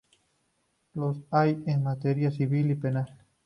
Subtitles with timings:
[0.95, 3.15] Los hay en Materia Civil y Penal.